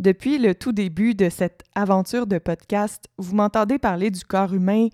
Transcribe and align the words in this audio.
Depuis 0.00 0.38
le 0.38 0.54
tout 0.54 0.70
début 0.70 1.14
de 1.14 1.28
cette 1.28 1.64
aventure 1.74 2.28
de 2.28 2.38
podcast, 2.38 3.08
vous 3.18 3.34
m'entendez 3.34 3.78
parler 3.78 4.10
du 4.10 4.24
corps 4.24 4.54
humain 4.54 4.88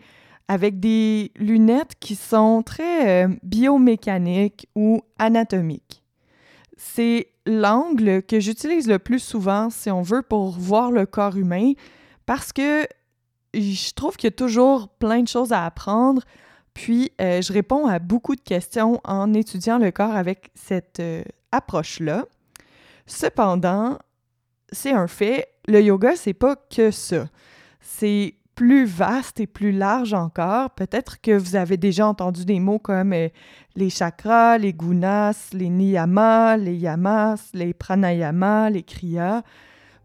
avec 0.48 0.80
des 0.80 1.30
lunettes 1.36 1.94
qui 2.00 2.16
sont 2.16 2.62
très 2.62 3.26
euh, 3.26 3.34
biomécaniques 3.42 4.66
ou 4.74 5.02
anatomiques. 5.18 6.02
C'est 6.78 7.28
l'angle 7.44 8.22
que 8.22 8.40
j'utilise 8.40 8.88
le 8.88 8.98
plus 8.98 9.18
souvent, 9.18 9.68
si 9.68 9.90
on 9.90 10.00
veut, 10.00 10.22
pour 10.22 10.52
voir 10.52 10.90
le 10.90 11.04
corps 11.04 11.36
humain, 11.36 11.72
parce 12.24 12.52
que 12.52 12.86
je 13.52 13.92
trouve 13.92 14.16
qu'il 14.16 14.28
y 14.28 14.32
a 14.32 14.36
toujours 14.36 14.88
plein 14.88 15.22
de 15.22 15.28
choses 15.28 15.52
à 15.52 15.66
apprendre, 15.66 16.22
puis 16.72 17.12
euh, 17.20 17.42
je 17.42 17.52
réponds 17.52 17.86
à 17.86 17.98
beaucoup 17.98 18.36
de 18.36 18.40
questions 18.40 19.00
en 19.04 19.34
étudiant 19.34 19.78
le 19.78 19.90
corps 19.90 20.14
avec 20.14 20.50
cette 20.54 21.00
euh, 21.00 21.22
approche-là. 21.52 22.24
Cependant, 23.06 23.98
c'est 24.74 24.92
un 24.92 25.06
fait, 25.06 25.48
le 25.66 25.80
yoga, 25.80 26.16
c'est 26.16 26.34
pas 26.34 26.56
que 26.56 26.90
ça. 26.90 27.26
C'est 27.80 28.34
plus 28.54 28.84
vaste 28.84 29.40
et 29.40 29.46
plus 29.46 29.72
large 29.72 30.14
encore. 30.14 30.70
Peut-être 30.70 31.20
que 31.20 31.36
vous 31.36 31.56
avez 31.56 31.76
déjà 31.76 32.06
entendu 32.06 32.44
des 32.44 32.60
mots 32.60 32.78
comme 32.78 33.12
euh, 33.12 33.28
les 33.76 33.90
chakras, 33.90 34.58
les 34.58 34.72
gunas, 34.72 35.50
les 35.52 35.68
niyamas, 35.68 36.56
les 36.56 36.76
yamas, 36.76 37.50
les 37.52 37.74
pranayamas, 37.74 38.70
les 38.70 38.82
kriyas, 38.82 39.42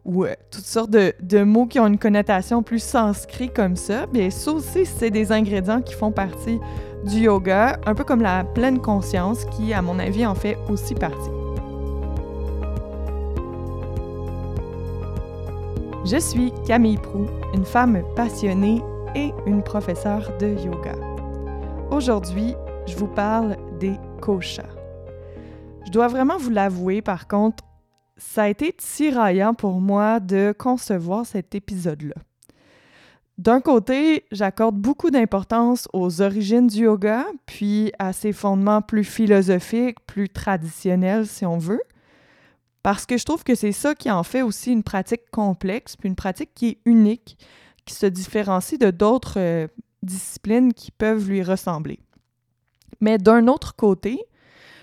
ou 0.06 0.26
euh, 0.26 0.34
toutes 0.52 0.66
sortes 0.66 0.90
de, 0.90 1.44
mots 1.44 1.68
qui 1.68 1.80
ont 1.80 1.88
une 1.88 2.00
connotation 2.00 2.64
plus 2.64 2.82
sanskrit 2.82 3.52
comme 3.54 3.76
ça. 3.76 4.08
Bien, 4.08 4.30
ça 4.30 4.52
aussi, 4.52 4.86
c'est 4.86 5.12
des 5.12 5.32
ingrédients 5.32 5.82
qui 5.82 5.94
font 5.94 6.12
partie 6.12 6.60
du 7.06 7.22
yoga, 7.22 7.80
un 7.86 7.94
peu 7.94 8.04
comme 8.04 8.22
la 8.22 8.44
pleine 8.44 8.80
conscience 8.80 9.46
qui, 9.46 9.74
à 9.74 9.82
mon 9.82 10.00
avis, 10.00 10.26
en 10.26 10.36
fait 10.36 10.58
aussi 10.70 10.96
partie. 10.96 11.39
Je 16.06 16.18
suis 16.18 16.54
Camille 16.66 16.98
Prou, 16.98 17.26
une 17.54 17.66
femme 17.66 18.02
passionnée 18.16 18.82
et 19.16 19.34
une 19.46 19.62
professeure 19.62 20.38
de 20.38 20.48
yoga. 20.48 20.96
Aujourd'hui, 21.92 22.56
je 22.88 22.96
vous 22.96 23.08
parle 23.08 23.58
des 23.80 23.96
koshas. 24.22 24.70
Je 25.86 25.92
dois 25.92 26.08
vraiment 26.08 26.38
vous 26.38 26.52
l'avouer, 26.52 27.02
par 27.02 27.28
contre, 27.28 27.66
ça 28.16 28.44
a 28.44 28.48
été 28.48 28.72
tiraillant 28.72 29.54
pour 29.54 29.82
moi 29.82 30.22
de 30.22 30.54
concevoir 30.58 31.26
cet 31.26 31.54
épisode-là. 31.54 32.16
D'un 33.38 33.60
côté, 33.60 34.24
j'accorde 34.32 34.76
beaucoup 34.76 35.12
d'importance 35.12 35.90
aux 35.92 36.22
origines 36.22 36.68
du 36.68 36.84
yoga, 36.84 37.26
puis 37.46 37.92
à 38.00 38.14
ses 38.14 38.32
fondements 38.32 38.82
plus 38.82 39.04
philosophiques, 39.04 40.00
plus 40.08 40.30
traditionnels 40.30 41.28
si 41.28 41.46
on 41.46 41.58
veut. 41.58 41.82
Parce 42.84 43.06
que 43.06 43.18
je 43.18 43.26
trouve 43.26 43.44
que 43.44 43.56
c'est 43.56 43.72
ça 43.72 43.94
qui 43.96 44.10
en 44.10 44.24
fait 44.24 44.42
aussi 44.42 44.72
une 44.72 44.84
pratique 44.84 45.30
complexe, 45.32 45.96
puis 45.96 46.10
une 46.10 46.16
pratique 46.16 46.52
qui 46.56 46.68
est 46.70 46.78
unique, 46.86 47.38
qui 47.86 47.94
se 47.94 48.06
différencie 48.06 48.80
de 48.80 48.92
d'autres 48.92 49.40
euh, 49.40 49.68
disciplines 50.02 50.74
qui 50.74 50.92
peuvent 50.92 51.28
lui 51.28 51.44
ressembler. 51.44 52.00
Mais 53.02 53.18
d'un 53.18 53.48
autre 53.48 53.76
côté, 53.76 54.20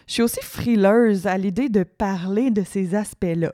je 0.07 0.15
suis 0.15 0.23
aussi 0.23 0.41
frileuse 0.43 1.27
à 1.27 1.37
l'idée 1.39 1.69
de 1.69 1.83
parler 1.83 2.51
de 2.51 2.63
ces 2.63 2.95
aspects-là. 2.95 3.53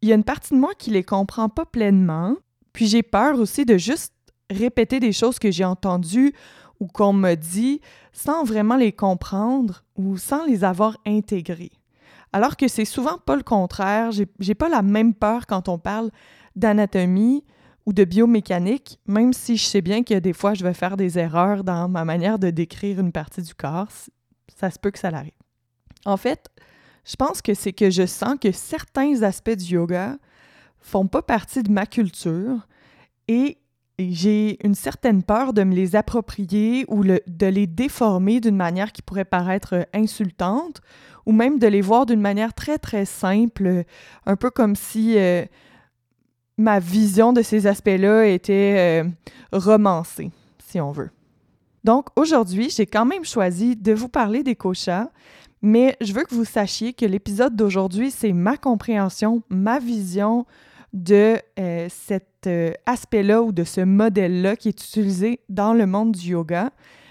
Il 0.00 0.08
y 0.08 0.12
a 0.12 0.14
une 0.14 0.24
partie 0.24 0.54
de 0.54 0.58
moi 0.58 0.72
qui 0.78 0.90
les 0.90 1.04
comprend 1.04 1.48
pas 1.48 1.66
pleinement, 1.66 2.36
puis 2.72 2.86
j'ai 2.86 3.02
peur 3.02 3.38
aussi 3.38 3.64
de 3.64 3.76
juste 3.76 4.14
répéter 4.50 5.00
des 5.00 5.12
choses 5.12 5.38
que 5.38 5.50
j'ai 5.50 5.64
entendues 5.64 6.32
ou 6.80 6.86
qu'on 6.86 7.12
me 7.12 7.34
dit 7.34 7.80
sans 8.12 8.44
vraiment 8.44 8.76
les 8.76 8.92
comprendre 8.92 9.84
ou 9.96 10.16
sans 10.16 10.44
les 10.44 10.64
avoir 10.64 10.96
intégrées. 11.06 11.72
Alors 12.32 12.56
que 12.56 12.68
c'est 12.68 12.84
souvent 12.84 13.18
pas 13.18 13.36
le 13.36 13.42
contraire. 13.42 14.10
J'ai 14.12 14.54
pas 14.54 14.68
la 14.68 14.82
même 14.82 15.14
peur 15.14 15.46
quand 15.46 15.68
on 15.68 15.78
parle 15.78 16.10
d'anatomie 16.56 17.44
ou 17.86 17.92
de 17.92 18.04
biomécanique, 18.04 18.98
même 19.06 19.32
si 19.32 19.56
je 19.56 19.64
sais 19.64 19.80
bien 19.80 20.02
que 20.02 20.18
des 20.18 20.34
fois 20.34 20.52
je 20.52 20.62
vais 20.62 20.74
faire 20.74 20.96
des 20.96 21.18
erreurs 21.18 21.64
dans 21.64 21.88
ma 21.88 22.04
manière 22.04 22.38
de 22.38 22.50
décrire 22.50 23.00
une 23.00 23.12
partie 23.12 23.40
du 23.40 23.54
corps. 23.54 23.88
Ça 24.54 24.70
se 24.70 24.78
peut 24.78 24.90
que 24.90 24.98
ça 24.98 25.10
l'arrive. 25.10 25.32
En 26.04 26.18
fait, 26.18 26.50
je 27.04 27.16
pense 27.16 27.40
que 27.40 27.54
c'est 27.54 27.72
que 27.72 27.88
je 27.90 28.04
sens 28.04 28.36
que 28.40 28.52
certains 28.52 29.22
aspects 29.22 29.56
du 29.56 29.74
yoga 29.74 30.18
font 30.80 31.06
pas 31.06 31.22
partie 31.22 31.62
de 31.62 31.70
ma 31.70 31.86
culture 31.86 32.66
et 33.26 33.58
j'ai 33.98 34.64
une 34.64 34.74
certaine 34.74 35.22
peur 35.22 35.52
de 35.52 35.64
me 35.64 35.74
les 35.74 35.96
approprier 35.96 36.84
ou 36.88 37.04
de 37.04 37.46
les 37.46 37.66
déformer 37.66 38.40
d'une 38.40 38.56
manière 38.56 38.92
qui 38.92 39.02
pourrait 39.02 39.24
paraître 39.24 39.86
insultante 39.92 40.80
ou 41.26 41.32
même 41.32 41.58
de 41.58 41.66
les 41.66 41.82
voir 41.82 42.06
d'une 42.06 42.20
manière 42.20 42.54
très 42.54 42.78
très 42.78 43.04
simple, 43.04 43.84
un 44.24 44.36
peu 44.36 44.50
comme 44.50 44.76
si 44.76 45.18
euh, 45.18 45.44
ma 46.56 46.78
vision 46.78 47.32
de 47.32 47.42
ces 47.42 47.66
aspects-là 47.66 48.26
était 48.26 49.04
euh, 49.04 49.08
romancée, 49.52 50.30
si 50.66 50.80
on 50.80 50.90
veut. 50.90 51.10
Donc 51.84 52.06
aujourd'hui, 52.16 52.70
j'ai 52.70 52.86
quand 52.86 53.04
même 53.04 53.24
choisi 53.24 53.76
de 53.76 53.92
vous 53.92 54.08
parler 54.08 54.42
des 54.42 54.56
koshas, 54.56 55.10
mais 55.60 55.96
je 56.00 56.12
veux 56.12 56.24
que 56.24 56.34
vous 56.34 56.44
sachiez 56.44 56.92
que 56.92 57.04
l'épisode 57.04 57.56
d'aujourd'hui, 57.56 58.10
c'est 58.10 58.32
ma 58.32 58.56
compréhension, 58.56 59.42
ma 59.50 59.78
vision 59.78 60.46
de 60.92 61.38
euh, 61.58 61.86
cet 61.90 62.46
euh, 62.46 62.72
aspect-là 62.86 63.42
ou 63.42 63.52
de 63.52 63.64
ce 63.64 63.80
modèle-là 63.80 64.56
qui 64.56 64.68
est 64.68 64.84
utilisé 64.84 65.40
dans 65.48 65.74
le 65.74 65.86
monde 65.86 66.12
du 66.12 66.30
yoga, 66.30 66.70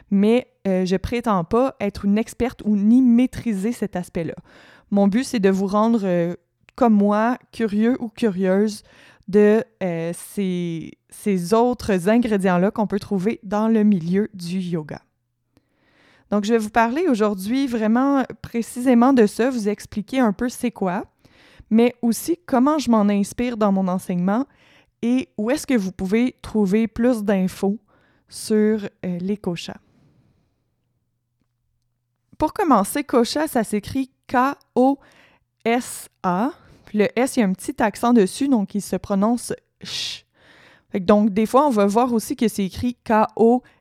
mais 0.09 0.47
euh, 0.67 0.85
je 0.85 0.95
prétends 0.95 1.43
pas 1.43 1.75
être 1.79 2.05
une 2.05 2.17
experte 2.17 2.61
ou 2.65 2.75
ni 2.75 3.01
maîtriser 3.01 3.71
cet 3.71 3.95
aspect-là. 3.95 4.35
Mon 4.89 5.07
but, 5.07 5.23
c'est 5.23 5.39
de 5.39 5.49
vous 5.49 5.67
rendre, 5.67 6.35
comme 6.75 6.93
moi, 6.93 7.38
curieux 7.51 7.97
ou 7.99 8.07
curieuse 8.07 8.83
de 9.27 9.61
ces, 9.81 10.91
ces 11.09 11.53
autres 11.53 12.07
ingrédients-là 12.07 12.71
qu'on 12.71 12.88
peut 12.88 12.99
trouver 12.99 13.41
dans 13.44 13.67
le 13.67 13.83
milieu 13.83 14.29
du 14.33 14.59
yoga. 14.59 15.01
Donc, 16.31 16.45
je 16.45 16.53
vais 16.53 16.57
vous 16.57 16.69
parler 16.69 17.07
aujourd'hui 17.09 17.67
vraiment 17.67 18.23
précisément 18.41 19.11
de 19.11 19.25
ça, 19.25 19.49
vous 19.49 19.67
expliquer 19.67 20.19
un 20.19 20.31
peu 20.31 20.47
c'est 20.47 20.71
quoi, 20.71 21.03
mais 21.69 21.95
aussi 22.01 22.38
comment 22.45 22.78
je 22.79 22.89
m'en 22.89 23.09
inspire 23.09 23.57
dans 23.57 23.72
mon 23.72 23.88
enseignement 23.88 24.45
et 25.01 25.29
où 25.38 25.50
est-ce 25.51 25.67
que 25.67 25.78
vous 25.78 25.91
pouvez 25.91 26.35
trouver 26.41 26.88
plus 26.88 27.23
d'infos 27.23 27.79
sur 28.29 28.88
euh, 29.05 29.17
les 29.19 29.38
koshas. 29.38 29.77
Pour 32.38 32.53
commencer, 32.53 33.03
kosha, 33.03 33.47
ça 33.47 33.63
s'écrit 33.63 34.11
K-O-S-A. 34.27 34.51
Le 36.94 37.07
S, 37.19 37.35
il 37.35 37.39
y 37.39 37.44
a 37.44 37.45
un 37.45 37.53
petit 37.53 37.81
accent 37.81 38.13
dessus, 38.13 38.47
donc 38.47 38.75
il 38.75 38.81
se 38.81 38.95
prononce 38.95 39.53
ch. 39.81 40.25
donc, 40.94 41.31
des 41.31 41.47
fois, 41.47 41.66
on 41.67 41.72
va 41.72 41.85
voir 41.85 42.13
aussi 42.13 42.35
que 42.35 42.47
c'est 42.47 42.66
écrit 42.66 42.95
K-O-S-H-A. 43.03 43.77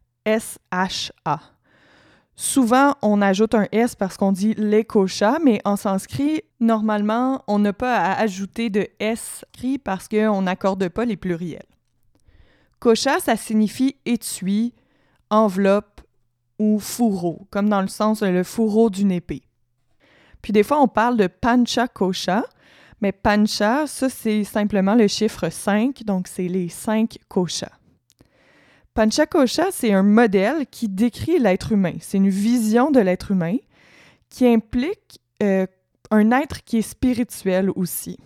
Souvent, 2.38 2.94
on 3.00 3.22
ajoute 3.22 3.54
un 3.54 3.66
S 3.72 3.94
parce 3.94 4.18
qu'on 4.18 4.30
dit 4.30 4.52
les 4.58 4.84
koshas, 4.84 5.38
mais 5.42 5.62
en 5.64 5.76
sanskrit, 5.76 6.42
normalement, 6.60 7.42
on 7.46 7.58
n'a 7.58 7.72
pas 7.72 7.96
à 7.96 8.20
ajouter 8.20 8.68
de 8.68 8.86
S 9.00 9.42
parce 9.82 10.06
qu'on 10.06 10.42
n'accorde 10.42 10.86
pas 10.90 11.06
les 11.06 11.16
pluriels. 11.16 11.64
Kosha, 12.78 13.20
ça 13.20 13.36
signifie 13.36 13.96
étui, 14.04 14.74
enveloppe 15.30 16.02
ou 16.58 16.78
fourreau, 16.78 17.46
comme 17.50 17.70
dans 17.70 17.80
le 17.80 17.88
sens 17.88 18.22
le 18.22 18.42
fourreau 18.42 18.90
d'une 18.90 19.12
épée. 19.12 19.42
Puis 20.42 20.52
des 20.52 20.62
fois, 20.62 20.82
on 20.82 20.88
parle 20.88 21.16
de 21.16 21.26
pancha 21.28 21.88
kosha, 21.88 22.44
mais 23.00 23.12
pancha, 23.12 23.86
ça 23.86 24.10
c'est 24.10 24.44
simplement 24.44 24.94
le 24.94 25.08
chiffre 25.08 25.48
5, 25.48 26.04
donc 26.04 26.28
c'est 26.28 26.48
les 26.48 26.68
5 26.68 27.18
koshas. 27.28 27.75
Panchakosha, 28.96 29.66
c'est 29.72 29.92
un 29.92 30.02
modèle 30.02 30.66
qui 30.70 30.88
décrit 30.88 31.38
l'être 31.38 31.72
humain. 31.72 31.92
C'est 32.00 32.16
une 32.16 32.30
vision 32.30 32.90
de 32.90 32.98
l'être 32.98 33.30
humain 33.30 33.56
qui 34.30 34.46
implique 34.46 35.20
euh, 35.42 35.66
un 36.10 36.30
être 36.30 36.64
qui 36.64 36.78
est 36.78 36.82
spirituel 36.82 37.68
aussi. 37.76 38.18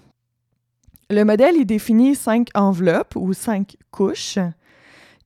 Le 1.10 1.25
modèle 1.25 1.56
il 1.56 1.67
définit 1.67 2.14
cinq 2.14 2.50
enveloppes 2.55 3.17
ou 3.17 3.32
cinq 3.32 3.76
couches 3.90 4.38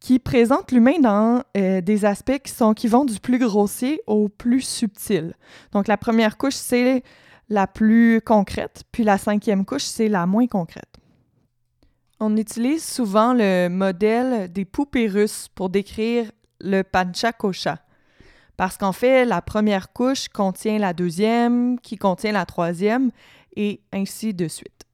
qui 0.00 0.19
présentent 0.19 0.73
l'humain 0.73 0.99
dans 0.99 1.43
euh, 1.58 1.82
des 1.82 2.06
aspects 2.06 2.41
qui 2.75 2.88
vont 2.88 3.05
du 3.05 3.20
plus 3.20 3.38
grossier 3.38 4.00
au 4.06 4.31
plus 4.31 4.62
subtil. 4.62 5.35
Donc 5.73 5.88
la 5.88 5.99
première 5.99 6.38
couche, 6.38 6.55
c'est 6.55 7.02
la 7.50 7.67
plus 7.67 8.23
concrète, 8.23 8.85
puis 8.93 9.05
la 9.05 9.19
cinquième 9.19 9.67
couche, 9.67 9.85
c'est 9.85 10.08
la 10.08 10.25
moins 10.25 10.46
concrète. 10.46 11.04
On 12.26 12.38
utilise 12.38 12.82
souvent 12.82 13.35
le 13.35 13.69
modèle 13.69 14.50
des 14.50 14.65
poupées 14.65 15.09
russes 15.09 15.49
pour 15.55 15.69
décrire 15.69 16.32
le 16.59 16.81
panchakosha. 16.81 17.81
Parce 18.56 18.79
qu'en 18.79 18.93
fait, 18.93 19.26
la 19.26 19.43
première 19.43 19.93
couche 19.93 20.29
contient 20.29 20.79
la 20.79 20.94
deuxième, 20.94 21.79
qui 21.81 21.99
contient 21.99 22.32
la 22.32 22.47
troisième, 22.47 23.11
et 23.56 23.82
ainsi 23.93 24.32
de 24.32 24.49
suite. 24.49 24.87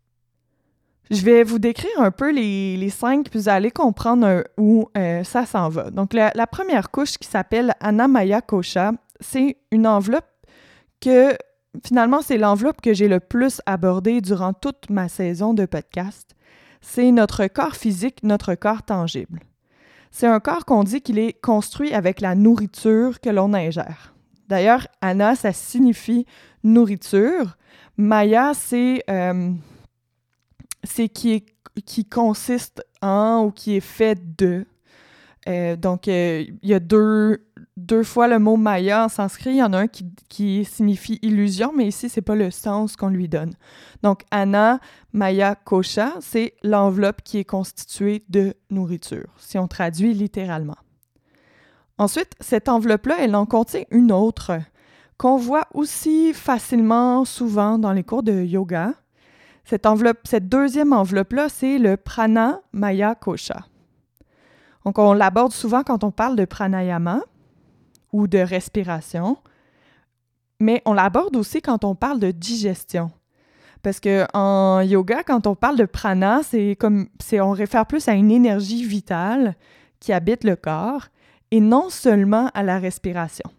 Je 1.13 1.23
vais 1.23 1.45
vous 1.45 1.61
décrire 1.61 2.01
un 2.01 2.11
peu 2.11 2.33
les, 2.33 2.91
cinq, 2.91 3.31
puis 3.31 3.39
vous 3.39 3.49
allez 3.49 3.71
comprendre 3.71 4.43
où 4.59 4.89
euh, 4.99 5.23
ça 5.23 5.47
s'en 5.47 5.69
va. 5.69 5.91
Donc, 5.93 6.13
la, 6.13 6.47
première 6.49 6.91
couche 6.91 7.17
qui 7.17 7.29
s'appelle 7.29 7.75
Anamaya 7.79 8.41
Kosha, 8.41 8.91
c'est 9.21 9.57
une 9.71 9.87
enveloppe 9.87 10.27
que 11.01 11.37
finalement, 11.87 12.23
c'est 12.23 12.39
l'enveloppe 12.39 12.81
que 12.81 12.93
j'ai 12.93 13.07
le 13.07 13.21
plus 13.21 13.61
abordée 13.67 14.21
durant 14.21 14.53
toute 14.53 14.91
ma 14.91 15.09
saison 15.09 15.55
de 15.55 15.65
podcast. 15.65 16.35
C'est 16.81 17.11
notre 17.13 17.47
corps 17.47 17.77
physique, 17.77 18.23
notre 18.23 18.55
corps 18.55 18.83
tangible. 18.83 19.41
C'est 20.11 20.27
un 20.27 20.41
corps 20.41 20.65
qu'on 20.65 20.83
dit 20.83 21.01
qu'il 21.01 21.19
est 21.19 21.33
construit 21.41 21.93
avec 21.93 22.21
la 22.21 22.35
nourriture 22.35 23.21
que 23.21 23.31
l'on 23.31 23.55
ingère. 23.55 24.15
D'ailleurs, 24.49 24.89
Anna, 25.01 25.37
ça 25.37 25.53
signifie 25.53 26.27
nourriture. 26.65 27.57
Maya, 27.97 28.53
c'est 28.55 29.05
euh, 29.09 29.53
qui, 31.15 31.45
qui 31.87 32.05
consiste 32.05 32.83
en 33.01 33.45
ou 33.45 33.51
qui 33.53 33.77
est 33.77 33.81
fait 33.81 34.19
de. 34.37 34.67
Euh, 35.49 35.77
donc, 35.77 36.09
euh, 36.09 36.45
il 36.63 36.69
y 36.69 36.75
a 36.75 36.81
deux, 36.81 37.47
deux 37.81 38.03
fois 38.03 38.29
le 38.29 38.39
mot 38.39 38.57
Maya 38.57 39.05
en 39.05 39.09
sanskrit. 39.09 39.51
Il 39.51 39.57
y 39.57 39.63
en 39.63 39.73
a 39.73 39.81
un 39.81 39.87
qui, 39.87 40.65
signifie 40.65 41.19
illusion, 41.23 41.73
mais 41.75 41.87
ici, 41.87 42.09
c'est 42.09 42.23
pas 42.23 42.37
le 42.37 42.51
sens 42.51 42.97
qu'on 42.97 43.09
lui 43.09 43.29
donne. 43.29 43.55
Donc, 44.03 44.23
Anna, 44.31 44.81
Maya, 45.13 45.55
Kosha, 45.55 46.15
c'est 46.21 46.55
l'enveloppe 46.63 47.23
qui 47.23 47.39
est 47.39 47.45
constituée 47.45 48.25
de 48.29 48.55
nourriture, 48.71 49.29
si 49.39 49.59
on 49.59 49.67
traduit 49.67 50.15
littéralement. 50.15 50.79
Ensuite, 51.99 52.35
cette 52.41 52.69
enveloppe-là, 52.69 53.17
elle 53.21 53.35
en 53.37 53.47
contient 53.47 53.85
une 53.91 54.13
autre 54.13 54.59
qu'on 55.19 55.37
voit 55.37 55.67
aussi 55.75 56.33
facilement 56.33 57.25
souvent 57.25 57.79
dans 57.79 57.93
les 57.93 58.05
cours 58.05 58.23
de 58.23 58.43
yoga. 58.43 58.95
Cette 59.65 59.85
enveloppe, 59.85 60.21
cette 60.25 60.49
deuxième 60.49 60.93
enveloppe-là, 60.93 61.49
c'est 61.51 61.79
le 61.79 61.97
prana 61.97 62.61
maya 62.73 63.15
kosha. 63.15 63.67
Donc, 64.87 64.99
on 64.99 65.13
l'aborde 65.13 65.53
souvent 65.53 65.83
quand 65.83 66.05
on 66.05 66.11
parle 66.11 66.37
de 66.37 66.47
pranayama 66.47 67.21
ou 68.13 68.27
de 68.27 68.39
respiration, 68.39 69.37
mais 70.61 70.83
on 70.85 70.93
l'aborde 70.93 71.37
aussi 71.37 71.63
quand 71.63 71.85
on 71.85 71.95
parle 71.95 72.21
de 72.21 72.31
digestion. 72.31 73.11
Parce 73.83 73.99
que 73.99 74.27
en 74.35 74.83
yoga, 74.83 75.23
quand 75.23 75.47
on 75.47 75.55
parle 75.55 75.77
de 75.77 75.87
prana, 75.87 76.43
c'est 76.43 76.77
comme 76.79 77.09
c'est 77.19 77.41
on 77.41 77.53
réfère 77.53 77.87
plus 77.87 78.09
à 78.09 78.13
une 78.13 78.31
énergie 78.31 78.85
vitale 78.85 79.57
qui 80.01 80.13
habite 80.13 80.45
le 80.45 80.57
corps 80.57 81.07
et 81.51 81.61
non 81.61 81.89
seulement 81.89 82.51
à 82.53 82.63
la 82.63 82.79
respiration. 82.79 83.51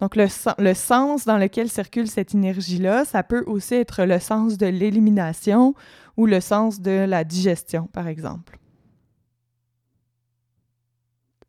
Donc 0.00 0.14
le, 0.14 0.26
le 0.58 0.74
sens 0.74 1.24
dans 1.24 1.38
lequel 1.38 1.68
circule 1.68 2.08
cette 2.08 2.34
énergie-là, 2.34 3.04
ça 3.04 3.24
peut 3.24 3.42
aussi 3.46 3.74
être 3.74 4.04
le 4.04 4.20
sens 4.20 4.56
de 4.56 4.66
l'élimination 4.66 5.74
ou 6.16 6.26
le 6.26 6.40
sens 6.40 6.80
de 6.80 7.04
la 7.06 7.24
digestion, 7.24 7.88
par 7.92 8.06
exemple. 8.06 8.58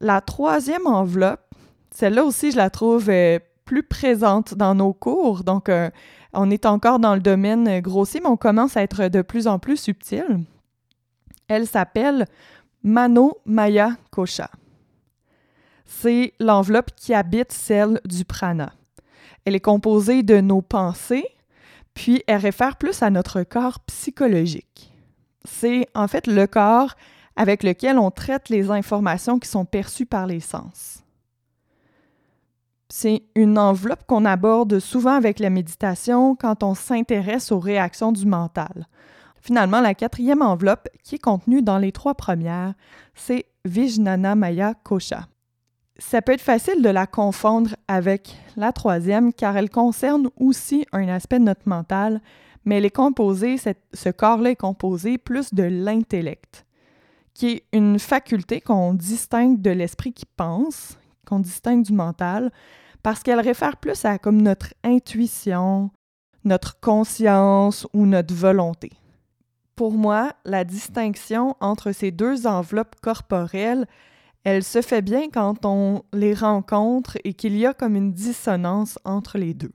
La 0.01 0.21
troisième 0.21 0.87
enveloppe, 0.87 1.53
celle-là 1.99 2.23
aussi, 2.23 2.51
je 2.51 2.55
la 2.55 2.69
trouve 2.69 3.09
euh, 3.09 3.39
plus 3.65 3.83
présente 3.83 4.53
dans 4.53 4.73
nos 4.73 4.93
cours. 4.93 5.43
Donc, 5.43 5.67
euh, 5.67 5.89
on 6.31 6.49
est 6.49 6.65
encore 6.65 6.97
dans 6.97 7.13
le 7.13 7.19
domaine 7.19 7.81
grossier, 7.81 8.21
mais 8.21 8.29
on 8.29 8.37
commence 8.37 8.77
à 8.77 8.83
être 8.83 9.09
de 9.09 9.21
plus 9.21 9.47
en 9.47 9.59
plus 9.59 9.75
subtil. 9.75 10.39
Elle 11.49 11.67
s'appelle 11.67 12.25
Mano 12.83 13.39
Maya 13.45 13.97
Kosha. 14.11 14.49
C'est 15.85 16.31
l'enveloppe 16.39 16.91
qui 16.95 17.13
habite 17.13 17.51
celle 17.51 17.99
du 18.05 18.23
prana. 18.23 18.71
Elle 19.43 19.55
est 19.55 19.59
composée 19.59 20.23
de 20.23 20.39
nos 20.39 20.61
pensées, 20.61 21.25
puis 21.93 22.23
elle 22.27 22.39
réfère 22.39 22.77
plus 22.77 23.03
à 23.03 23.09
notre 23.09 23.43
corps 23.43 23.81
psychologique. 23.81 24.93
C'est 25.43 25.85
en 25.95 26.07
fait 26.07 26.27
le 26.27 26.47
corps 26.47 26.95
avec 27.35 27.61
lequel 27.61 27.99
on 27.99 28.09
traite 28.09 28.47
les 28.47 28.71
informations 28.71 29.37
qui 29.37 29.49
sont 29.49 29.65
perçues 29.65 30.05
par 30.05 30.27
les 30.27 30.39
sens. 30.39 31.03
C'est 32.89 33.23
une 33.35 33.57
enveloppe 33.57 34.05
qu'on 34.07 34.25
aborde 34.25 34.79
souvent 34.79 35.13
avec 35.13 35.39
la 35.39 35.49
méditation 35.49 36.35
quand 36.35 36.63
on 36.63 36.73
s'intéresse 36.73 37.51
aux 37.51 37.59
réactions 37.59 38.11
du 38.11 38.25
mental. 38.25 38.87
Finalement, 39.41 39.79
la 39.79 39.93
quatrième 39.93 40.41
enveloppe, 40.41 40.89
qui 41.03 41.15
est 41.15 41.19
contenue 41.19 41.61
dans 41.61 41.77
les 41.77 41.91
trois 41.91 42.15
premières, 42.15 42.73
c'est 43.13 43.45
Vijnana 43.63 44.35
Maya 44.35 44.73
Kosha. 44.83 45.27
Ça 45.97 46.21
peut 46.21 46.33
être 46.33 46.41
facile 46.41 46.81
de 46.81 46.89
la 46.89 47.07
confondre 47.07 47.75
avec 47.87 48.35
la 48.55 48.71
troisième 48.71 49.33
car 49.33 49.55
elle 49.55 49.69
concerne 49.69 50.29
aussi 50.37 50.85
un 50.91 51.07
aspect 51.09 51.39
de 51.39 51.45
notre 51.45 51.67
mental, 51.67 52.21
mais 52.65 52.77
elle 52.77 52.85
est 52.85 52.89
composée, 52.89 53.57
ce 53.57 54.09
corps-là 54.09 54.51
est 54.51 54.55
composé 54.55 55.17
plus 55.17 55.53
de 55.53 55.63
l'intellect 55.63 56.65
qui 57.39 57.47
est 57.51 57.63
une 57.71 57.99
faculté 57.99 58.59
qu'on 58.59 58.93
distingue 58.93 59.61
de 59.61 59.69
l'esprit 59.69 60.11
qui 60.11 60.25
pense, 60.25 60.97
qu'on 61.29 61.39
distingue 61.39 61.83
du 61.83 61.93
mental, 61.93 62.51
parce 63.03 63.21
qu'elle 63.21 63.39
réfère 63.39 63.77
plus 63.77 64.03
à 64.05 64.17
comme 64.17 64.41
notre 64.41 64.73
intuition, 64.83 65.91
notre 66.43 66.79
conscience 66.79 67.87
ou 67.93 68.05
notre 68.05 68.33
volonté. 68.33 68.91
Pour 69.75 69.93
moi, 69.93 70.33
la 70.43 70.63
distinction 70.63 71.55
entre 71.61 71.91
ces 71.91 72.11
deux 72.11 72.47
enveloppes 72.47 72.99
corporelles, 73.01 73.85
elle 74.43 74.63
se 74.63 74.81
fait 74.81 75.01
bien 75.01 75.29
quand 75.29 75.65
on 75.65 76.03
les 76.11 76.33
rencontre 76.33 77.17
et 77.23 77.33
qu'il 77.33 77.55
y 77.57 77.65
a 77.65 77.73
comme 77.73 77.95
une 77.95 78.11
dissonance 78.11 78.97
entre 79.05 79.37
les 79.37 79.53
deux 79.53 79.71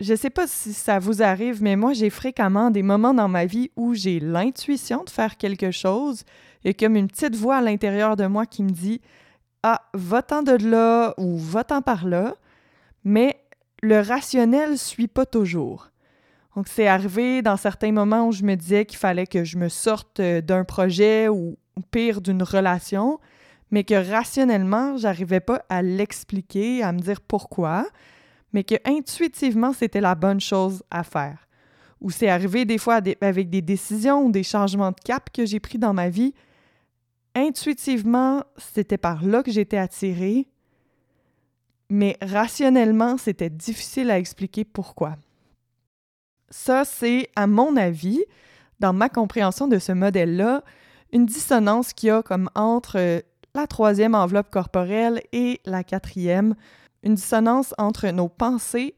je 0.00 0.14
sais 0.14 0.30
pas 0.30 0.46
si 0.46 0.72
ça 0.72 0.98
vous 0.98 1.22
arrive, 1.22 1.62
mais 1.62 1.76
moi, 1.76 1.92
j'ai 1.92 2.10
fréquemment 2.10 2.70
des 2.70 2.82
moments 2.82 3.14
dans 3.14 3.28
ma 3.28 3.46
vie 3.46 3.70
où 3.76 3.94
j'ai 3.94 4.20
l'intuition 4.20 5.02
de 5.04 5.10
faire 5.10 5.36
quelque 5.36 5.70
chose 5.70 6.24
et 6.64 6.74
comme 6.74 6.96
une 6.96 7.08
petite 7.08 7.34
voix 7.34 7.56
à 7.56 7.60
l'intérieur 7.60 8.16
de 8.16 8.26
moi 8.26 8.46
qui 8.46 8.62
me 8.62 8.70
dit 8.70 9.00
Ah, 9.70 9.82
va-t'en 9.92 10.42
de 10.42 10.52
là 10.52 11.12
ou 11.18 11.36
va-t'en 11.36 11.82
par 11.82 12.06
là, 12.06 12.34
mais 13.04 13.38
le 13.82 14.00
rationnel 14.00 14.78
suit 14.78 15.08
pas 15.08 15.26
toujours. 15.26 15.90
Donc, 16.56 16.68
c'est 16.68 16.88
arrivé 16.88 17.42
dans 17.42 17.56
certains 17.56 17.92
moments 17.92 18.28
où 18.28 18.32
je 18.32 18.44
me 18.44 18.54
disais 18.54 18.86
qu'il 18.86 18.98
fallait 18.98 19.26
que 19.26 19.44
je 19.44 19.58
me 19.58 19.68
sorte 19.68 20.20
euh, 20.20 20.40
d'un 20.40 20.64
projet 20.64 21.28
ou, 21.28 21.56
ou 21.76 21.80
pire 21.90 22.20
d'une 22.20 22.42
relation, 22.42 23.20
mais 23.70 23.84
que 23.84 23.94
rationnellement, 23.94 24.96
j'arrivais 24.96 25.40
pas 25.40 25.62
à 25.68 25.82
l'expliquer, 25.82 26.82
à 26.82 26.92
me 26.92 27.00
dire 27.00 27.20
pourquoi 27.20 27.84
mais 28.52 28.64
que 28.64 28.76
intuitivement, 28.84 29.72
c'était 29.72 30.00
la 30.00 30.14
bonne 30.14 30.40
chose 30.40 30.82
à 30.90 31.02
faire. 31.02 31.46
Ou 32.00 32.10
c'est 32.10 32.28
arrivé 32.28 32.64
des 32.64 32.78
fois 32.78 33.00
avec 33.20 33.50
des 33.50 33.62
décisions 33.62 34.24
ou 34.24 34.30
des 34.30 34.42
changements 34.42 34.90
de 34.90 35.00
cap 35.04 35.30
que 35.32 35.44
j'ai 35.44 35.60
pris 35.60 35.78
dans 35.78 35.92
ma 35.92 36.08
vie. 36.08 36.32
Intuitivement, 37.38 38.42
c'était 38.56 38.98
par 38.98 39.24
là 39.24 39.44
que 39.44 39.52
j'étais 39.52 39.76
attirée, 39.76 40.48
mais 41.88 42.16
rationnellement, 42.20 43.16
c'était 43.16 43.48
difficile 43.48 44.10
à 44.10 44.18
expliquer 44.18 44.64
pourquoi. 44.64 45.14
Ça, 46.50 46.84
c'est, 46.84 47.28
à 47.36 47.46
mon 47.46 47.76
avis, 47.76 48.24
dans 48.80 48.92
ma 48.92 49.08
compréhension 49.08 49.68
de 49.68 49.78
ce 49.78 49.92
modèle-là, 49.92 50.64
une 51.12 51.26
dissonance 51.26 51.92
qu'il 51.92 52.08
y 52.08 52.10
a 52.10 52.24
comme 52.24 52.50
entre 52.56 53.22
la 53.54 53.66
troisième 53.68 54.16
enveloppe 54.16 54.50
corporelle 54.50 55.22
et 55.30 55.60
la 55.64 55.84
quatrième, 55.84 56.56
une 57.04 57.14
dissonance 57.14 57.72
entre 57.78 58.08
nos 58.08 58.28
pensées 58.28 58.96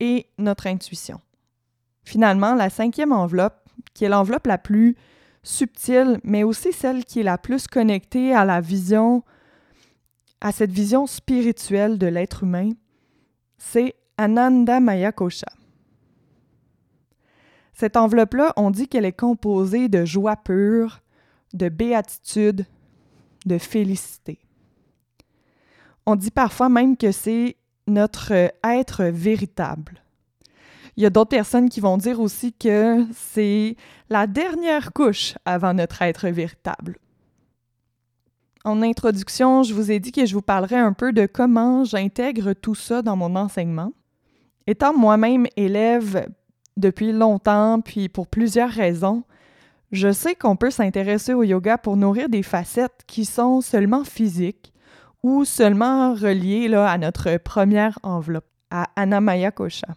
et 0.00 0.26
notre 0.36 0.66
intuition. 0.66 1.20
Finalement, 2.02 2.56
la 2.56 2.70
cinquième 2.70 3.12
enveloppe, 3.12 3.60
qui 3.94 4.04
est 4.04 4.08
l'enveloppe 4.08 4.48
la 4.48 4.58
plus 4.58 4.96
subtile, 5.42 6.20
mais 6.24 6.42
aussi 6.42 6.72
celle 6.72 7.04
qui 7.04 7.20
est 7.20 7.24
la 7.24 7.38
plus 7.38 7.66
connectée 7.66 8.34
à 8.34 8.44
la 8.44 8.60
vision, 8.60 9.22
à 10.40 10.52
cette 10.52 10.70
vision 10.70 11.06
spirituelle 11.06 11.98
de 11.98 12.06
l'être 12.06 12.44
humain, 12.44 12.70
c'est 13.56 13.94
Ananda 14.16 14.80
Maya 14.80 15.12
Kosha. 15.12 15.48
Cette 17.72 17.96
enveloppe-là, 17.96 18.52
on 18.56 18.70
dit 18.70 18.88
qu'elle 18.88 19.04
est 19.04 19.12
composée 19.12 19.88
de 19.88 20.04
joie 20.04 20.36
pure, 20.36 21.00
de 21.54 21.68
béatitude, 21.68 22.66
de 23.46 23.58
félicité. 23.58 24.40
On 26.06 26.16
dit 26.16 26.30
parfois 26.30 26.68
même 26.68 26.96
que 26.96 27.12
c'est 27.12 27.56
notre 27.86 28.32
être 28.64 29.04
véritable. 29.04 30.02
Il 30.98 31.02
y 31.02 31.06
a 31.06 31.10
d'autres 31.10 31.30
personnes 31.30 31.68
qui 31.68 31.78
vont 31.78 31.96
dire 31.96 32.18
aussi 32.18 32.52
que 32.52 33.06
c'est 33.12 33.76
la 34.10 34.26
dernière 34.26 34.92
couche 34.92 35.36
avant 35.44 35.72
notre 35.72 36.02
être 36.02 36.26
véritable. 36.26 36.98
En 38.64 38.82
introduction, 38.82 39.62
je 39.62 39.74
vous 39.74 39.92
ai 39.92 40.00
dit 40.00 40.10
que 40.10 40.26
je 40.26 40.34
vous 40.34 40.42
parlerai 40.42 40.74
un 40.74 40.92
peu 40.92 41.12
de 41.12 41.26
comment 41.26 41.84
j'intègre 41.84 42.52
tout 42.52 42.74
ça 42.74 43.00
dans 43.00 43.14
mon 43.14 43.36
enseignement. 43.36 43.92
Étant 44.66 44.92
moi-même 44.92 45.46
élève 45.56 46.26
depuis 46.76 47.12
longtemps, 47.12 47.80
puis 47.80 48.08
pour 48.08 48.26
plusieurs 48.26 48.70
raisons, 48.70 49.22
je 49.92 50.10
sais 50.10 50.34
qu'on 50.34 50.56
peut 50.56 50.72
s'intéresser 50.72 51.32
au 51.32 51.44
yoga 51.44 51.78
pour 51.78 51.96
nourrir 51.96 52.28
des 52.28 52.42
facettes 52.42 53.04
qui 53.06 53.24
sont 53.24 53.60
seulement 53.60 54.02
physiques, 54.02 54.72
ou 55.22 55.44
seulement 55.44 56.14
relié 56.14 56.66
là, 56.66 56.90
à 56.90 56.98
notre 56.98 57.36
première 57.36 58.00
enveloppe, 58.02 58.50
à 58.72 58.88
Anamaya 58.96 59.52
Kosha. 59.52 59.94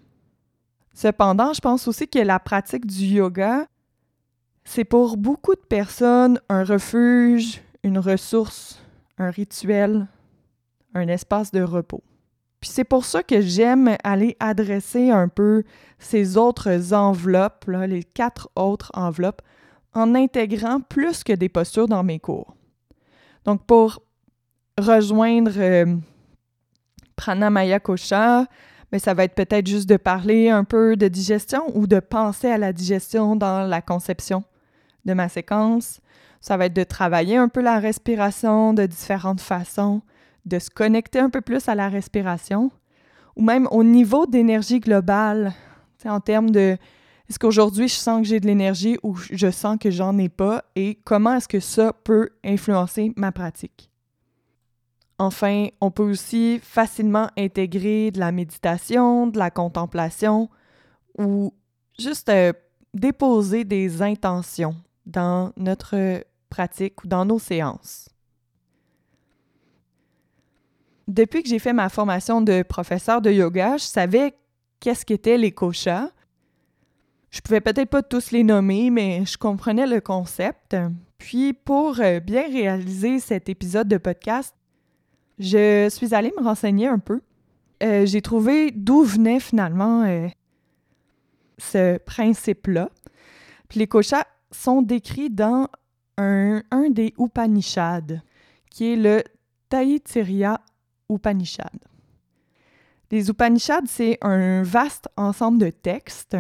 Cependant, 0.94 1.54
je 1.54 1.62
pense 1.62 1.88
aussi 1.88 2.08
que 2.08 2.20
la 2.20 2.40
pratique 2.40 2.86
du 2.86 3.06
yoga, 3.06 3.66
c'est 4.64 4.84
pour 4.84 5.18
beaucoup 5.18 5.56
de 5.56 5.62
personnes 5.62 6.40
un 6.50 6.64
refuge, 6.64 7.62
une 7.84 7.98
ressource, 7.98 8.82
un 9.18 9.30
rituel, 9.30 10.08
un 10.94 11.08
espace 11.08 11.52
de 11.52 11.62
repos. 11.62 12.04
Puis 12.60 12.70
c'est 12.70 12.84
pour 12.84 13.06
ça 13.06 13.24
que 13.24 13.42
j'aime 13.42 13.96
aller 14.04 14.38
adresser 14.40 15.10
un 15.10 15.28
peu 15.28 15.64
ces 15.98 16.38
autres 16.38 16.94
enveloppes, 16.94 17.66
les 17.68 18.04
quatre 18.04 18.50
autres 18.56 18.92
enveloppes, 18.94 19.42
en 19.94 20.14
intégrant 20.14 20.80
plus 20.80 21.24
que 21.24 21.34
des 21.34 21.50
postures 21.50 21.88
dans 21.88 22.04
mes 22.04 22.20
cours. 22.20 22.56
Donc 23.46 23.66
pour 23.66 24.04
rejoindre 24.78 25.52
euh, 25.58 25.98
Pranamaya 27.16 27.80
Kosha, 27.80 28.46
mais 28.92 29.00
ça 29.00 29.14
va 29.14 29.24
être 29.24 29.36
peut-être 29.36 29.68
juste 29.68 29.88
de 29.88 29.98
parler 29.98 30.50
un 30.50 30.64
peu 30.64 30.96
de 30.96 31.08
digestion 31.08 31.64
ou 31.76 31.88
de 31.88 32.00
penser 32.00 32.50
à 32.50 32.58
la 32.58 32.74
digestion 32.74 33.36
dans 33.36 33.68
la 33.68 33.82
conception 33.82 34.44
de 35.06 35.14
ma 35.14 35.30
séquence. 35.30 36.02
Ça 36.42 36.58
va 36.58 36.66
être 36.66 36.76
de 36.76 36.84
travailler 36.84 37.38
un 37.38 37.48
peu 37.48 37.62
la 37.62 37.80
respiration 37.80 38.74
de 38.74 38.86
différentes 38.86 39.42
façons, 39.42 40.02
de 40.46 40.60
se 40.60 40.70
connecter 40.70 41.20
un 41.20 41.30
peu 41.30 41.42
plus 41.42 41.70
à 41.70 41.76
la 41.76 41.88
respiration, 41.88 42.72
ou 43.36 43.44
même 43.44 43.68
au 43.72 43.84
niveau 43.84 44.26
d'énergie 44.26 44.80
globale, 44.80 45.54
en 46.06 46.20
termes 46.20 46.50
de 46.50 46.78
est-ce 47.30 47.40
qu'aujourd'hui 47.40 47.88
je 47.88 47.94
sens 47.94 48.22
que 48.22 48.28
j'ai 48.28 48.40
de 48.40 48.48
l'énergie 48.48 48.98
ou 49.04 49.16
je 49.16 49.52
sens 49.52 49.78
que 49.80 49.92
j'en 49.92 50.18
ai 50.18 50.30
pas 50.30 50.66
et 50.76 50.96
comment 51.06 51.36
est-ce 51.36 51.48
que 51.48 51.60
ça 51.60 51.94
peut 51.94 52.32
influencer 52.44 53.14
ma 53.16 53.32
pratique? 53.32 53.91
Enfin, 55.22 55.68
on 55.82 55.92
peut 55.92 56.10
aussi 56.10 56.60
facilement 56.64 57.30
intégrer 57.38 58.10
de 58.10 58.20
la 58.20 58.32
méditation, 58.32 59.28
de 59.28 59.38
la 59.38 59.52
contemplation 59.52 60.50
ou 61.16 61.54
juste 62.00 62.28
euh, 62.30 62.54
déposer 62.96 63.64
des 63.64 64.02
intentions 64.02 64.76
dans 65.06 65.54
notre 65.58 66.24
pratique 66.50 67.04
ou 67.04 67.08
dans 67.08 67.24
nos 67.24 67.38
séances. 67.38 68.10
Depuis 71.08 71.44
que 71.44 71.50
j'ai 71.50 71.60
fait 71.60 71.74
ma 71.74 71.90
formation 71.90 72.42
de 72.42 72.64
professeur 72.64 73.22
de 73.22 73.30
yoga, 73.30 73.78
je 73.78 73.84
savais 73.84 74.34
qu'est-ce 74.80 75.06
qu'étaient 75.06 75.38
les 75.38 75.52
koshas. 75.52 76.10
Je 77.30 77.42
pouvais 77.42 77.62
peut-être 77.62 77.92
pas 77.92 78.02
tous 78.02 78.32
les 78.32 78.44
nommer, 78.44 78.90
mais 78.90 79.24
je 79.28 79.38
comprenais 79.38 79.86
le 79.86 80.02
concept. 80.02 80.76
Puis 81.20 81.54
pour 81.54 82.00
euh, 82.00 82.20
bien 82.20 82.48
réaliser 82.48 83.20
cet 83.20 83.50
épisode 83.50 83.88
de 83.88 83.98
podcast, 83.98 84.56
je 85.42 85.90
suis 85.90 86.14
allée 86.14 86.32
me 86.38 86.44
renseigner 86.44 86.88
un 86.88 87.00
peu. 87.00 87.22
Euh, 87.84 88.06
j'ai 88.06 88.22
trouvé 88.22 88.72
d'où 88.72 89.04
venait 89.04 89.40
finalement 89.40 90.04
euh, 90.04 90.28
ce 91.58 91.98
principe-là. 91.98 92.90
Les 93.76 93.88
koshas 93.88 94.26
sont 94.52 94.82
décrits 94.82 95.30
dans 95.30 95.68
un, 96.18 96.62
des 96.92 97.14
Upanishads, 97.18 98.20
qui 98.70 98.94
est 98.94 98.96
le 98.96 99.24
Taittiriya 99.70 100.62
Upanishad. 101.10 101.80
Les 103.10 103.30
Upanishads, 103.30 103.88
c'est 103.88 104.20
un 104.22 104.62
vaste 104.62 105.10
ensemble 105.18 105.58
de 105.58 105.70
textes 105.70 106.38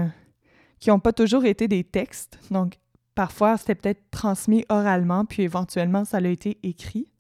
qui 0.80 0.90
n'ont 0.90 1.00
pas 1.00 1.14
toujours 1.14 1.46
été 1.46 1.68
des 1.68 1.84
textes. 1.84 2.38
Donc, 2.52 2.78
parfois, 3.16 3.58
c'était 3.58 3.76
peut-être 3.76 4.04
transmis 4.12 4.66
oralement, 4.70 5.26
puis 5.26 5.44
éventuellement, 5.44 6.06
ça 6.06 6.18
a 6.18 6.28
été 6.28 6.60
écrit. 6.64 7.11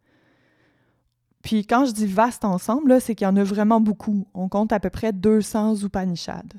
Puis 1.43 1.65
quand 1.65 1.86
je 1.86 1.91
dis 1.91 2.07
vaste 2.07 2.45
ensemble, 2.45 3.01
c'est 3.01 3.15
qu'il 3.15 3.25
y 3.25 3.29
en 3.29 3.38
a 3.38 3.43
vraiment 3.43 3.81
beaucoup. 3.81 4.27
On 4.33 4.48
compte 4.48 4.71
à 4.71 4.79
peu 4.79 4.89
près 4.89 5.12
200 5.12 5.83
Upanishads. 5.83 6.57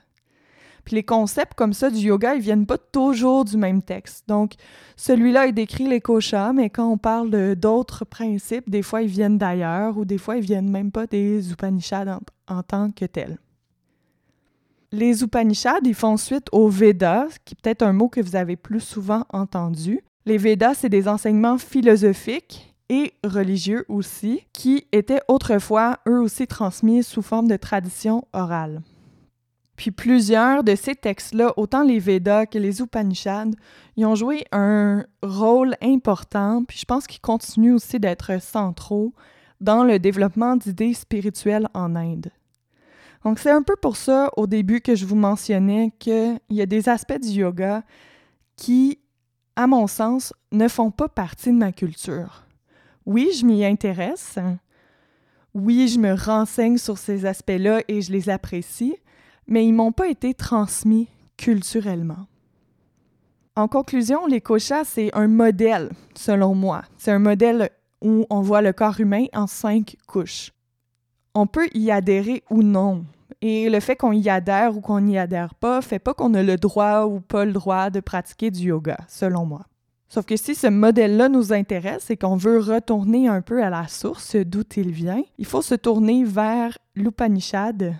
Puis 0.85 0.97
les 0.97 1.05
concepts 1.05 1.55
comme 1.55 1.73
ça 1.73 1.91
du 1.91 1.99
yoga, 1.99 2.35
ils 2.35 2.41
viennent 2.41 2.67
pas 2.67 2.79
toujours 2.79 3.45
du 3.45 3.57
même 3.57 3.83
texte. 3.83 4.25
Donc, 4.29 4.55
celui-là, 4.97 5.47
il 5.47 5.55
décrit 5.55 5.87
les 5.87 6.01
koshas, 6.01 6.53
mais 6.53 6.71
quand 6.71 6.89
on 6.89 6.99
parle 6.99 7.55
d'autres 7.55 8.05
principes, 8.05 8.69
des 8.69 8.83
fois, 8.83 9.03
ils 9.03 9.09
viennent 9.09 9.39
d'ailleurs 9.39 9.97
ou 9.97 10.05
des 10.05 10.19
fois, 10.19 10.37
ils 10.37 10.45
viennent 10.45 10.71
même 10.71 10.91
pas 10.91 11.07
des 11.07 11.53
Upanishads 11.53 12.19
en, 12.49 12.63
tant 12.63 12.91
que 12.91 13.05
tels. 13.05 13.39
Les 14.91 15.23
Upanishads, 15.23 15.85
ils 15.85 15.95
font 15.95 16.17
suite 16.17 16.49
aux 16.53 16.69
Vedas, 16.69 17.29
qui 17.45 17.55
est 17.55 17.63
peut-être 17.63 17.83
un 17.83 17.93
mot 17.93 18.09
que 18.09 18.21
vous 18.21 18.37
avez 18.37 18.57
plus 18.57 18.81
souvent 18.81 19.25
entendu. 19.33 20.01
Les 20.27 20.37
Vedas, 20.37 20.75
c'est 20.75 20.89
des 20.89 21.09
enseignements 21.09 21.59
philosophiques 21.59 22.72
et 22.89 23.15
religieux 23.25 23.85
aussi, 23.89 24.47
qui 24.53 24.87
étaient 24.93 25.23
autrefois, 25.29 25.99
eux 26.09 26.21
aussi, 26.21 26.47
transmis 26.47 27.03
sous 27.03 27.23
forme 27.23 27.49
de 27.49 27.57
tradition 27.57 28.27
orale. 28.33 28.83
Puis 29.77 29.91
plusieurs 29.91 30.63
de 30.63 30.75
ces 30.75 30.95
textes-là, 30.95 31.55
autant 31.57 31.83
les 31.83 31.99
Védas 31.99 32.47
que 32.47 32.59
les 32.59 32.81
Upanishads, 32.81 33.57
ils 33.97 34.07
ont 34.07 34.15
joué 34.15 34.45
un 34.53 35.05
rôle 35.23 35.75
important, 35.83 36.65
puis 36.65 36.79
je 36.79 36.85
pense 36.85 37.07
qu'ils 37.07 37.21
continuent 37.21 37.75
aussi 37.75 37.99
d'être 37.99 38.41
centraux 38.41 39.13
dans 39.61 39.85
le 39.85 39.99
développement 39.99 40.57
d'idées 40.57 40.95
spirituelles 40.95 41.69
en 41.75 41.97
Inde. 41.97 42.31
Donc 43.25 43.39
c'est 43.39 43.51
un 43.51 43.63
peu 43.63 43.77
pour 43.77 43.97
ça 43.97 44.31
au 44.37 44.47
début 44.47 44.81
que 44.81 44.95
je 44.95 45.07
vous 45.07 45.17
mentionnais 45.17 45.93
qu'il 45.99 46.41
y 46.51 46.61
a 46.61 46.67
des 46.67 46.89
aspects 46.89 47.21
du 47.21 47.29
yoga 47.29 47.83
qui, 48.57 48.99
à 49.57 49.67
mon 49.67 49.87
sens, 49.87 50.33
ne 50.51 50.69
font 50.69 50.91
pas 50.91 51.09
partie 51.09 51.51
de 51.51 51.57
ma 51.57 51.73
culture. 51.73 52.45
Oui, 53.07 53.31
je 53.39 53.45
m'y 53.45 53.65
intéresse. 53.65 54.39
Oui, 55.55 55.89
je 55.89 55.99
me 55.99 56.15
renseigne 56.15 56.79
sur 56.79 56.99
ces 56.99 57.27
aspects-là 57.27 57.83
et 57.89 58.01
je 58.01 58.13
les 58.13 58.31
apprécie, 58.31 58.97
mais 59.47 59.67
ils 59.67 59.73
m'ont 59.73 59.93
pas 59.93 60.09
été 60.09 60.35
transmis 60.35 61.09
culturellement. 61.37 62.27
En 63.55 63.69
conclusion, 63.69 64.27
les 64.27 64.41
koshas, 64.41 64.85
c'est 64.85 65.11
un 65.15 65.29
modèle, 65.29 65.91
selon 66.15 66.55
moi. 66.55 66.83
C'est 66.97 67.11
un 67.11 67.19
modèle 67.19 67.69
où 68.01 68.25
on 68.31 68.41
voit 68.41 68.63
le 68.63 68.73
corps 68.73 68.99
humain 68.99 69.27
en 69.35 69.47
cinq 69.47 69.97
couches. 70.07 70.53
On 71.35 71.47
peut 71.47 71.69
y 71.75 71.91
adhérer 71.91 72.43
ou 72.49 72.63
non. 72.63 73.05
Et 73.43 73.69
le 73.69 73.81
fait 73.81 73.97
qu'on 73.97 74.13
y 74.13 74.31
adhère 74.31 74.77
ou 74.77 74.81
qu'on 74.81 75.01
n'y 75.01 75.19
adhère 75.19 75.55
pas 75.55 75.83
fait 75.83 75.99
pas 75.99 76.15
qu'on 76.15 76.33
a 76.35 76.43
le 76.43 76.57
droit 76.57 77.05
ou 77.05 77.21
pas 77.21 77.45
le 77.45 77.53
droit 77.53 77.91
de 77.91 78.01
pratiquer 78.01 78.51
du 78.51 78.69
yoga, 78.69 78.99
selon 79.09 79.45
moi. 79.45 79.67
Sauf 80.13 80.27
que 80.27 80.37
si 80.37 80.55
ce 80.55 80.67
modèle-là 80.67 81.31
nous 81.31 81.55
intéresse 81.55 82.11
et 82.11 82.19
qu'on 82.19 82.37
veut 82.37 82.59
retourner 82.59 83.29
un 83.29 83.41
peu 83.41 83.65
à 83.65 83.71
la 83.71 83.89
source 83.89 84.37
d'où 84.37 84.63
il 84.77 84.91
vient, 84.91 85.23
il 85.39 85.47
faut 85.47 85.63
se 85.63 85.75
tourner 85.75 86.23
vers 86.23 86.77
l'Upanishad, 86.95 87.95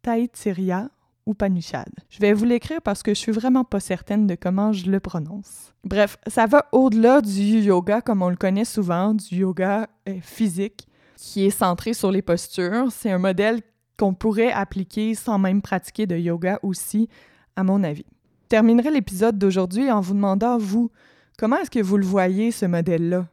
Taittiriya 0.00 0.90
Upanishad. 1.26 1.88
Je 2.08 2.20
vais 2.20 2.34
vous 2.34 2.44
l'écrire 2.44 2.80
parce 2.80 3.02
que 3.02 3.14
je 3.14 3.18
suis 3.18 3.32
vraiment 3.32 3.64
pas 3.64 3.80
certaine 3.80 4.28
de 4.28 4.36
comment 4.36 4.72
je 4.72 4.88
le 4.88 5.00
prononce. 5.00 5.74
Bref, 5.82 6.18
ça 6.28 6.46
va 6.46 6.66
au-delà 6.70 7.20
du 7.20 7.40
yoga 7.40 8.00
comme 8.00 8.22
on 8.22 8.30
le 8.30 8.36
connaît 8.36 8.64
souvent, 8.64 9.12
du 9.12 9.38
yoga 9.38 9.88
euh, 10.08 10.18
physique 10.22 10.86
qui 11.16 11.46
est 11.46 11.50
centré 11.50 11.94
sur 11.94 12.12
les 12.12 12.22
postures. 12.22 12.92
C'est 12.92 13.10
un 13.10 13.18
modèle 13.18 13.60
qu'on 13.98 14.14
pourrait 14.14 14.52
appliquer 14.52 15.16
sans 15.16 15.40
même 15.40 15.62
pratiquer 15.62 16.06
de 16.06 16.16
yoga 16.16 16.60
aussi, 16.62 17.08
à 17.56 17.64
mon 17.64 17.82
avis. 17.82 18.06
Je 18.44 18.48
terminerai 18.50 18.92
l'épisode 18.92 19.36
d'aujourd'hui 19.36 19.90
en 19.90 20.00
vous 20.00 20.14
demandant, 20.14 20.58
vous, 20.58 20.92
comment 21.40 21.56
est-ce 21.56 21.70
que 21.70 21.82
vous 21.82 21.96
le 21.96 22.04
voyez, 22.04 22.50
ce 22.50 22.66
modèle-là? 22.66 23.26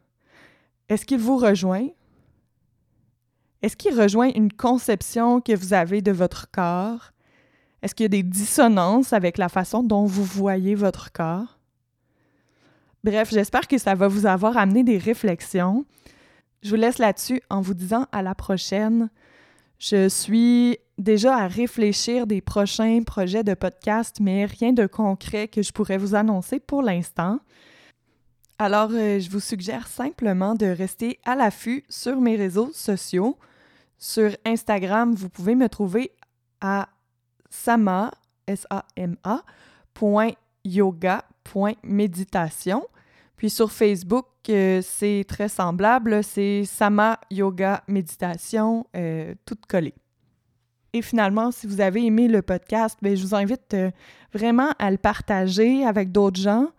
Est-ce 0.88 1.06
qu'il 1.06 1.20
vous 1.20 1.36
rejoint? 1.36 1.90
Est-ce 3.62 3.76
qu'il 3.76 4.00
rejoint 4.00 4.30
une 4.34 4.54
conception 4.54 5.42
que 5.42 5.54
vous 5.54 5.74
avez 5.74 6.02
de 6.02 6.14
votre 6.14 6.50
corps? 6.50 7.12
Est-ce 7.82 7.94
qu'il 7.94 8.06
y 8.06 8.06
a 8.06 8.10
des 8.10 8.24
dissonances 8.24 9.12
avec 9.12 9.38
la 9.38 9.50
façon 9.50 9.84
dont 9.84 10.06
vous 10.06 10.24
voyez 10.24 10.74
votre 10.74 11.12
corps? 11.12 11.60
Bref, 13.04 13.30
j'espère 13.30 13.68
que 13.68 13.78
ça 13.78 13.94
va 13.94 14.08
vous 14.08 14.26
avoir 14.26 14.56
amené 14.56 14.86
des 14.86 14.98
réflexions. 14.98 15.86
Je 16.64 16.70
vous 16.70 16.76
laisse 16.78 17.00
là-dessus 17.00 17.42
en 17.50 17.60
vous 17.60 17.74
disant 17.74 18.06
à 18.14 18.22
la 18.22 18.36
prochaine. 18.36 19.10
Je 19.80 20.08
suis 20.08 20.78
déjà 20.98 21.36
à 21.36 21.48
réfléchir 21.48 22.26
des 22.26 22.40
prochains 22.40 23.04
projets 23.06 23.44
de 23.44 23.54
podcast, 23.54 24.20
mais 24.22 24.46
rien 24.46 24.72
de 24.72 24.88
concret 24.88 25.50
que 25.50 25.62
je 25.62 25.74
pourrais 25.74 25.98
vous 25.98 26.16
annoncer 26.16 26.62
pour 26.62 26.82
l'instant. 26.82 27.42
Alors, 28.60 28.90
euh, 28.92 29.20
je 29.20 29.30
vous 29.30 29.40
suggère 29.40 29.88
simplement 29.88 30.56
de 30.56 30.66
rester 30.66 31.20
à 31.26 31.36
l'affût 31.36 31.84
sur 31.90 32.20
mes 32.20 32.36
réseaux 32.36 32.72
sociaux. 32.74 33.38
Sur 34.00 34.36
Instagram, 34.46 35.14
vous 35.14 35.30
pouvez 35.30 35.54
me 35.54 35.70
trouver 35.70 36.12
à 36.60 36.90
sama, 37.52 38.12
S-A-M-A. 38.48 39.44
Puis 43.38 43.50
sur 43.52 43.72
Facebook, 43.72 44.26
euh, 44.50 44.82
c'est 44.84 45.26
très 45.28 45.50
semblable, 45.50 46.24
c'est 46.24 46.66
Sama 46.66 47.20
Yoga 47.30 47.84
Méditation, 47.88 48.88
euh, 48.96 49.36
tout 49.46 49.58
collé. 49.68 49.94
Et 50.94 51.04
finalement, 51.04 51.52
si 51.52 51.68
vous 51.68 51.80
avez 51.80 52.04
aimé 52.04 52.28
le 52.28 52.42
podcast, 52.42 52.98
bien, 53.04 53.14
je 53.14 53.22
vous 53.22 53.36
invite 53.36 53.76
vraiment 54.34 54.72
à 54.80 54.90
le 54.90 54.98
partager 54.98 55.86
avec 55.86 56.12
d'autres 56.12 56.42
gens 56.42 56.70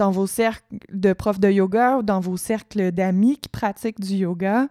dans 0.00 0.10
vos 0.10 0.26
cercles 0.26 0.64
de 0.90 1.12
profs 1.12 1.40
de 1.40 1.50
yoga 1.50 1.98
ou 1.98 2.02
dans 2.02 2.20
vos 2.20 2.38
cercles 2.38 2.90
d'amis 2.90 3.36
qui 3.36 3.50
pratiquent 3.50 4.00
du 4.00 4.14
yoga. 4.14 4.66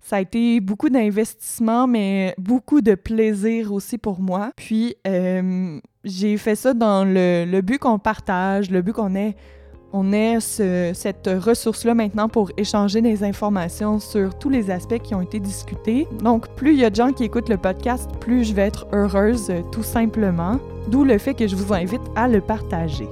Ça 0.00 0.16
a 0.16 0.20
été 0.20 0.60
beaucoup 0.60 0.90
d'investissement, 0.90 1.86
mais 1.86 2.34
beaucoup 2.36 2.82
de 2.82 2.94
plaisir 2.94 3.72
aussi 3.72 3.96
pour 3.96 4.20
moi. 4.20 4.52
Puis, 4.54 4.94
euh, 5.06 5.80
j'ai 6.04 6.36
fait 6.36 6.54
ça 6.56 6.74
dans 6.74 7.04
le, 7.06 7.60
but 7.62 7.78
qu'on 7.78 7.98
partage, 7.98 8.70
le 8.70 8.82
but 8.82 8.92
qu'on 8.92 9.14
ait 9.16 9.34
on 9.92 10.12
ait 10.12 10.40
cette 10.40 11.26
ressource-là 11.26 11.94
maintenant 11.94 12.28
pour 12.28 12.50
échanger 12.58 13.00
des 13.00 13.24
informations 13.24 13.98
sur 13.98 14.36
tous 14.36 14.50
les 14.50 14.70
aspects 14.70 14.98
qui 14.98 15.14
ont 15.14 15.22
été 15.22 15.40
discutés. 15.40 16.06
Donc, 16.22 16.54
plus 16.54 16.74
il 16.74 16.80
y 16.80 16.84
a 16.84 16.90
de 16.90 16.96
gens 16.96 17.12
qui 17.12 17.24
écoutent 17.24 17.48
le 17.48 17.56
podcast, 17.56 18.10
plus 18.20 18.44
je 18.44 18.52
vais 18.52 18.66
être 18.66 18.86
heureuse, 18.92 19.50
tout 19.72 19.84
simplement. 19.84 20.58
D'où 20.88 21.04
le 21.04 21.16
fait 21.16 21.32
que 21.32 21.46
je 21.46 21.56
vous 21.56 21.72
invite 21.72 22.02
à 22.14 22.28
le 22.28 22.42
partager. 22.42 23.08